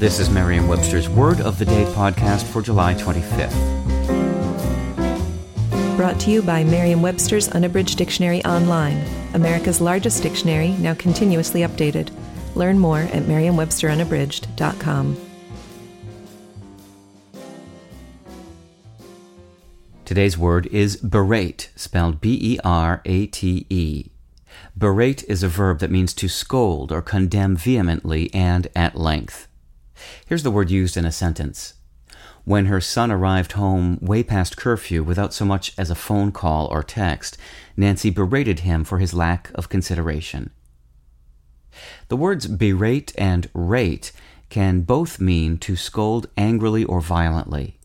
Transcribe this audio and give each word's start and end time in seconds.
This 0.00 0.18
is 0.18 0.30
Merriam 0.30 0.66
Webster's 0.66 1.10
Word 1.10 1.42
of 1.42 1.58
the 1.58 1.66
Day 1.66 1.84
podcast 1.92 2.44
for 2.44 2.62
July 2.62 2.94
25th. 2.94 3.54
Brought 5.94 6.18
to 6.20 6.30
you 6.30 6.40
by 6.40 6.64
Merriam 6.64 7.02
Webster's 7.02 7.50
Unabridged 7.50 7.98
Dictionary 7.98 8.42
Online, 8.46 9.04
America's 9.34 9.78
largest 9.78 10.22
dictionary, 10.22 10.70
now 10.78 10.94
continuously 10.94 11.60
updated. 11.60 12.08
Learn 12.54 12.78
more 12.78 13.00
at 13.00 13.28
merriam-websterunabridged.com. 13.28 15.16
Today's 20.06 20.38
word 20.38 20.66
is 20.68 20.96
berate, 20.96 21.68
spelled 21.76 22.22
B 22.22 22.38
E 22.40 22.58
R 22.64 23.02
A 23.04 23.26
T 23.26 23.66
E. 23.68 24.06
Berate 24.74 25.24
is 25.24 25.42
a 25.42 25.48
verb 25.48 25.80
that 25.80 25.90
means 25.90 26.14
to 26.14 26.26
scold 26.26 26.90
or 26.90 27.02
condemn 27.02 27.54
vehemently 27.54 28.32
and 28.32 28.66
at 28.74 28.96
length. 28.96 29.46
Here's 30.26 30.42
the 30.42 30.50
word 30.50 30.70
used 30.70 30.96
in 30.96 31.04
a 31.04 31.12
sentence. 31.12 31.74
When 32.44 32.66
her 32.66 32.80
son 32.80 33.10
arrived 33.10 33.52
home 33.52 33.98
way 34.00 34.22
past 34.22 34.56
curfew 34.56 35.02
without 35.02 35.34
so 35.34 35.44
much 35.44 35.72
as 35.78 35.90
a 35.90 35.94
phone 35.94 36.32
call 36.32 36.66
or 36.66 36.82
text, 36.82 37.36
Nancy 37.76 38.10
berated 38.10 38.60
him 38.60 38.82
for 38.84 38.98
his 38.98 39.14
lack 39.14 39.50
of 39.54 39.68
consideration. 39.68 40.50
The 42.08 42.16
words 42.16 42.46
berate 42.46 43.12
and 43.16 43.48
rate 43.54 44.12
can 44.48 44.80
both 44.80 45.20
mean 45.20 45.58
to 45.58 45.76
scold 45.76 46.26
angrily 46.36 46.84
or 46.84 47.00
violently. 47.00 47.78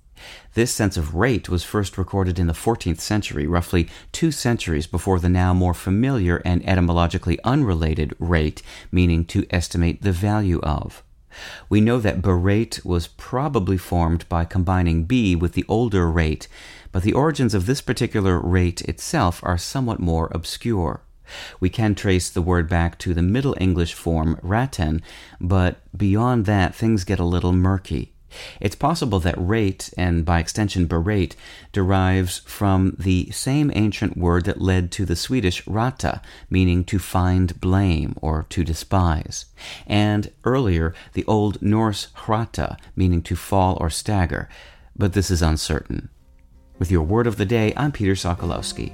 This 0.54 0.74
sense 0.74 0.98
of 0.98 1.14
rate 1.14 1.50
was 1.50 1.64
first 1.64 1.98
recorded 1.98 2.40
in 2.40 2.48
the 2.48 2.54
14th 2.54 3.00
century, 3.00 3.46
roughly 3.46 3.88
two 4.12 4.32
centuries 4.32 4.88
before 4.88 5.20
the 5.20 5.30
now 5.30 5.54
more 5.54 5.74
familiar 5.74 6.38
and 6.38 6.68
etymologically 6.68 7.38
unrelated 7.44 8.16
rate, 8.20 8.64
meaning 8.92 9.26
to 9.26 9.46
estimate 9.52 10.02
the 10.02 10.12
value 10.12 10.60
of. 10.62 11.04
We 11.70 11.82
know 11.82 12.00
that 12.00 12.22
berate 12.22 12.86
was 12.86 13.08
probably 13.08 13.78
formed 13.78 14.28
by 14.30 14.46
combining 14.46 15.06
be 15.06 15.36
with 15.36 15.54
the 15.54 15.66
older 15.68 16.10
rate, 16.10 16.48
but 16.92 17.04
the 17.04 17.14
origins 17.14 17.54
of 17.54 17.66
this 17.66 17.82
particular 17.82 18.40
rate 18.40 18.82
itself 18.82 19.42
are 19.44 19.58
somewhat 19.58 20.00
more 20.00 20.30
obscure. 20.32 21.02
We 21.60 21.70
can 21.70 21.96
trace 21.96 22.30
the 22.30 22.42
word 22.42 22.70
back 22.70 22.98
to 23.00 23.14
the 23.14 23.22
Middle 23.22 23.56
English 23.60 23.94
form 23.94 24.40
raten, 24.42 25.02
but 25.42 25.78
beyond 25.96 26.46
that 26.46 26.76
things 26.76 27.04
get 27.04 27.20
a 27.20 27.26
little 27.26 27.54
murky. 27.54 28.15
It's 28.60 28.76
possible 28.76 29.20
that 29.20 29.36
rate, 29.38 29.94
and 29.98 30.26
by 30.26 30.40
extension 30.40 30.88
berate, 30.88 31.36
derives 31.72 32.40
from 32.40 32.96
the 33.00 33.30
same 33.32 33.72
ancient 33.76 34.18
word 34.18 34.46
that 34.46 34.62
led 34.62 34.92
to 34.94 35.06
the 35.06 35.16
Swedish 35.16 35.66
rata, 35.68 36.22
meaning 36.50 36.84
to 36.86 37.00
find 37.00 37.60
blame 37.60 38.16
or 38.22 38.46
to 38.50 38.64
despise, 38.64 39.46
and 39.88 40.32
earlier 40.44 40.94
the 41.14 41.26
Old 41.26 41.62
Norse 41.62 42.08
hrata, 42.16 42.78
meaning 42.96 43.22
to 43.24 43.36
fall 43.36 43.78
or 43.80 43.90
stagger, 43.90 44.50
but 44.96 45.14
this 45.14 45.30
is 45.30 45.42
uncertain. 45.42 46.10
With 46.80 46.92
your 46.92 47.04
word 47.04 47.28
of 47.28 47.38
the 47.38 47.46
day, 47.46 47.74
I'm 47.78 47.92
Peter 47.92 48.14
Sokolowski. 48.14 48.94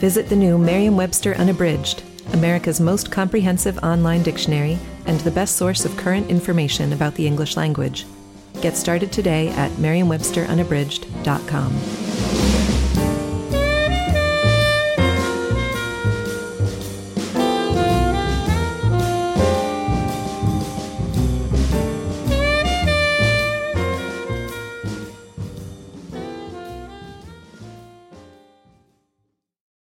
Visit 0.00 0.28
the 0.28 0.36
new 0.36 0.58
Merriam 0.58 0.96
Webster 0.96 1.34
Unabridged 1.34 2.02
America's 2.32 2.80
most 2.80 3.10
comprehensive 3.10 3.78
online 3.78 4.22
dictionary 4.22 4.78
and 5.06 5.20
the 5.20 5.30
best 5.30 5.56
source 5.56 5.84
of 5.84 5.96
current 5.96 6.28
information 6.30 6.92
about 6.92 7.14
the 7.14 7.26
English 7.26 7.56
language. 7.56 8.06
Get 8.60 8.76
started 8.76 9.12
today 9.12 9.48
at 9.48 9.78
merriam-websterunabridged.com. 9.78 12.09